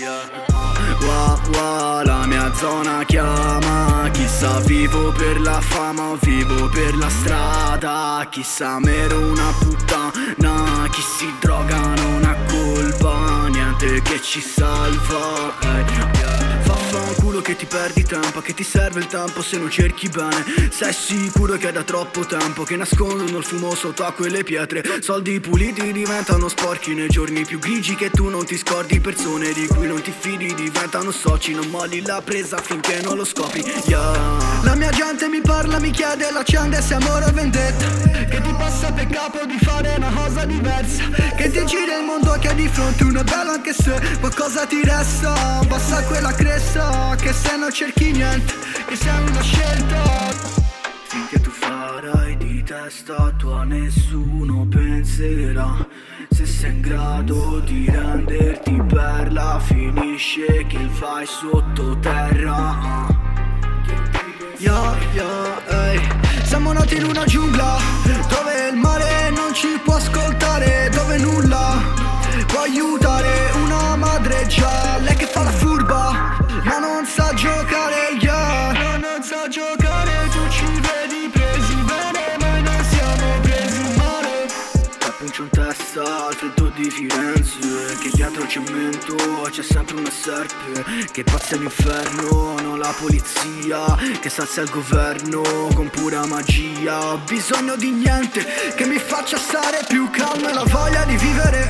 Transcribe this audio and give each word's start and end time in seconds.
Wa, 0.00 1.40
wa, 1.54 2.02
la 2.04 2.24
mia 2.26 2.52
zona 2.54 3.04
chiama. 3.04 4.08
Chissà 4.12 4.60
vivo 4.60 5.10
per 5.10 5.40
la 5.40 5.60
fama 5.60 6.10
o 6.10 6.16
vivo 6.20 6.68
per 6.68 6.96
la 6.96 7.08
strada. 7.08 8.24
Chissà 8.30 8.78
mero 8.78 9.18
una 9.18 9.52
puttana. 9.58 10.86
Chi 10.90 11.00
si 11.00 11.34
droga 11.40 11.94
non 11.96 12.22
ha 12.22 12.36
colpa. 12.48 13.48
Niente 13.48 14.00
che 14.02 14.22
ci 14.22 14.40
salva 14.40 15.52
hey. 15.62 15.86
Vaffanculo 15.88 16.17
che 17.48 17.56
ti 17.56 17.64
perdi 17.64 18.02
tempo 18.02 18.42
Che 18.42 18.52
ti 18.52 18.62
serve 18.62 19.00
il 19.00 19.06
tempo 19.06 19.40
se 19.40 19.56
non 19.56 19.70
cerchi 19.70 20.08
bene. 20.08 20.44
Sei 20.70 20.92
sicuro 20.92 21.56
che 21.56 21.68
è 21.68 21.72
da 21.72 21.82
troppo 21.82 22.26
tempo 22.26 22.64
Che 22.64 22.76
nascondono 22.76 23.38
il 23.38 23.44
fumo 23.44 23.74
sotto 23.74 24.04
a 24.04 24.12
quelle 24.12 24.44
pietre. 24.44 24.82
Soldi 25.00 25.40
puliti 25.40 25.92
diventano 25.92 26.48
sporchi 26.48 26.92
Nei 26.94 27.08
giorni 27.08 27.46
più 27.46 27.58
grigi 27.58 27.94
che 27.94 28.10
tu 28.10 28.28
non 28.28 28.44
ti 28.44 28.58
scordi. 28.58 29.00
Persone 29.00 29.52
di 29.54 29.66
cui 29.66 29.86
non 29.86 30.02
ti 30.02 30.12
fidi 30.16 30.52
diventano 30.52 31.10
soci. 31.10 31.54
Non 31.54 31.68
molli 31.68 32.02
la 32.02 32.20
presa 32.22 32.58
finché 32.58 33.00
non 33.00 33.16
lo 33.16 33.24
scopri 33.24 33.64
yeah. 33.86 34.62
La 34.62 34.74
mia 34.74 34.90
gente 34.90 35.26
mi 35.28 35.40
parla, 35.40 35.78
mi 35.78 35.90
chiede, 35.90 36.30
l'accende 36.30 36.82
se 36.82 36.94
amore 36.94 37.24
o 37.24 37.32
vendetta 37.32 37.86
Che 38.28 38.40
ti 38.42 38.54
passa 38.58 38.92
per 38.92 39.06
capo 39.06 39.46
di 39.46 39.56
fare 39.58 39.94
una 39.96 40.10
cosa 40.12 40.44
diversa. 40.44 41.02
Che 41.34 41.50
ti 41.50 41.60
mondo 41.60 41.76
che 41.78 42.07
di 42.58 42.66
fronte 42.66 43.04
uno 43.04 43.22
bello 43.22 43.52
anche 43.52 43.72
se 43.72 44.18
qualcosa 44.18 44.66
ti 44.66 44.82
resta. 44.82 45.62
Basta 45.68 46.02
quella 46.02 46.32
cresta 46.32 47.14
che 47.16 47.32
se 47.32 47.56
non 47.56 47.72
cerchi 47.72 48.10
niente 48.10 48.52
Che 48.88 48.96
sei 48.96 49.22
una 49.28 49.42
scelta. 49.42 50.02
Finché 51.06 51.40
tu 51.40 51.50
farai 51.50 52.36
di 52.36 52.62
testa 52.64 53.32
tua 53.38 53.62
nessuno 53.64 54.66
penserà 54.68 55.86
Se 56.30 56.44
sei 56.44 56.72
in 56.72 56.80
grado 56.80 57.60
di 57.60 57.88
renderti 57.88 58.82
perla 58.88 59.60
Finisce 59.60 60.66
che 60.66 60.88
vai 60.98 61.26
sottoterra. 61.26 63.06
Yeah, 64.58 64.96
yeah, 65.12 65.92
ehi 65.92 66.00
Siamo 66.42 66.72
nati 66.72 66.96
in 66.96 67.04
una 67.04 67.24
giungla 67.24 67.87
aiutare 72.78 73.50
Una 73.54 73.96
madre 73.96 74.46
già 74.46 74.98
Lei 74.98 75.16
che 75.16 75.26
fa 75.26 75.42
la 75.42 75.50
furba 75.50 76.36
Ma 76.64 76.78
non 76.78 77.04
sa 77.04 77.32
giocare, 77.34 78.16
yeah. 78.20 78.72
No, 78.72 78.90
non 78.98 79.22
sa 79.22 79.48
giocare 79.48 80.28
Tu 80.32 80.48
ci 80.50 80.64
vedi 80.64 81.28
presi 81.32 81.74
bene 81.74 82.36
Ma 82.38 82.60
noi 82.60 82.84
siamo 82.84 83.40
presi 83.42 83.82
male. 83.96 84.46
Cappuccio 84.98 85.42
in 85.42 85.48
testa 85.50 86.26
al 86.26 86.34
freddo 86.34 86.70
di 86.74 86.90
Firenze 86.90 87.96
Che 88.00 88.10
dietro 88.12 88.42
il 88.42 88.48
cemento 88.48 89.16
c'è 89.50 89.62
sempre 89.62 89.96
una 89.96 90.10
serpe 90.10 91.06
Che 91.10 91.24
pazza 91.24 91.56
l'inferno, 91.56 92.54
non 92.60 92.78
la 92.78 92.94
polizia 92.98 93.96
Che 94.20 94.28
sazia 94.28 94.62
il 94.62 94.70
governo 94.70 95.42
con 95.74 95.88
pura 95.90 96.24
magia. 96.26 97.12
Ho 97.12 97.18
bisogno 97.26 97.76
di 97.76 97.90
niente 97.90 98.44
che 98.76 98.86
mi 98.86 98.98
faccia 98.98 99.36
stare 99.36 99.80
più 99.88 100.08
calmo 100.10 100.48
E 100.48 100.52
la 100.52 100.64
voglia 100.64 101.04
di 101.04 101.16
vivere, 101.16 101.68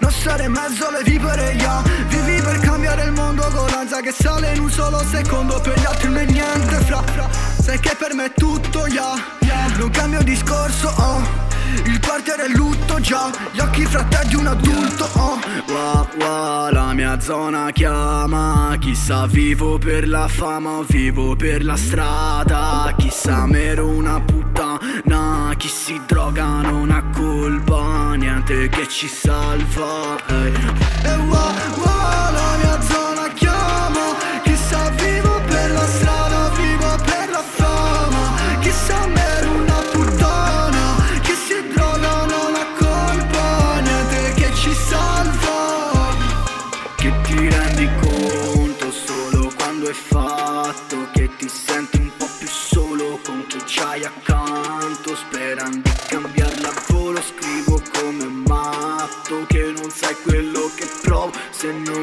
Non 0.00 0.10
stare 0.10 0.44
in 0.44 0.52
mezzo 0.52 0.88
alle 0.88 1.02
vipere, 1.02 1.52
yeah 1.52 1.82
Vivi 2.08 2.40
per 2.40 2.58
cambiare 2.60 3.04
il 3.04 3.12
mondo 3.12 3.42
con 3.54 3.66
l'ansia 3.70 4.00
che 4.00 4.12
sale 4.12 4.54
in 4.54 4.62
un 4.62 4.70
solo 4.70 4.98
secondo. 5.04 5.60
Per 5.60 5.78
gli 5.78 5.84
altri 5.84 6.08
non 6.08 6.18
è 6.18 6.24
niente, 6.24 6.76
fra, 6.86 7.02
fra. 7.02 7.28
Sai 7.60 7.78
che 7.80 7.94
per 7.98 8.14
me 8.14 8.26
è 8.26 8.32
tutto, 8.34 8.86
yeah, 8.86 9.14
yeah. 9.40 9.76
Non 9.76 9.90
cambio 9.90 10.22
discorso, 10.22 10.88
oh. 10.96 11.46
Il 11.84 12.00
quartiere 12.00 12.46
è 12.46 12.48
lutto 12.48 12.98
già, 12.98 13.30
gli 13.52 13.60
occhi 13.60 13.84
fra 13.84 14.06
di 14.26 14.34
un 14.36 14.46
adulto, 14.46 15.08
oh. 15.12 15.38
Wa, 15.68 16.08
wa, 16.18 16.70
la 16.72 16.92
mia 16.94 17.20
zona 17.20 17.70
chiama. 17.70 18.74
Chissà 18.80 19.26
vivo 19.26 19.76
per 19.78 20.08
la 20.08 20.28
fama 20.28 20.78
o 20.78 20.82
vivo 20.82 21.36
per 21.36 21.64
la 21.64 21.76
strada. 21.76 22.94
Chissà 22.96 23.46
mero 23.46 23.86
una 23.86 24.20
puttana. 24.20 25.52
Chi 25.56 25.68
si 25.68 26.00
droga 26.06 26.62
non 26.62 26.90
ha 26.90 27.02
Niente 28.48 28.68
che 28.70 28.88
ci 28.88 29.08
salva 29.08 30.16
hey. 30.26 30.52
E 31.04 31.14
wa, 31.28 31.52
wa, 31.76 32.30
la 32.32 32.56
mia 32.56 32.80
zona 32.80 33.28
chiama 33.34 34.16
Chissà 34.42 34.88
vivo 34.88 35.38
per 35.46 35.70
la 35.70 35.86
strada, 35.86 36.48
vivo 36.56 36.96
per 37.04 37.28
la 37.28 37.42
fama. 37.42 38.58
Chissà 38.60 39.06
mero 39.06 39.50
una 39.50 39.80
puttana 39.92 40.96
Chi 41.20 41.34
si 41.34 41.68
droga 41.74 42.24
non 42.24 42.54
ha 42.54 42.66
colpa 42.78 43.80
Niente 43.80 44.32
che 44.40 44.54
ci 44.54 44.72
salva. 44.72 46.16
Che 46.96 47.12
ti 47.24 47.50
rendi 47.50 47.90
conto 48.00 48.90
solo 48.90 49.52
quando 49.56 49.90
è 49.90 49.92
fatto? 49.92 51.06
Che 51.12 51.28
ti 51.36 51.48
senti 51.50 51.98
un 51.98 52.10
po' 52.16 52.28
più 52.38 52.48
solo 52.48 53.20
con 53.22 53.44
chi 53.46 53.58
c'hai 53.66 54.04
accanto 54.04 55.14
Sperando 55.14 55.82
di 55.82 55.92
cambiarla 56.06 56.37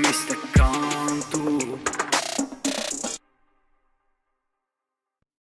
matto 0.00 0.34
Che 0.52 0.89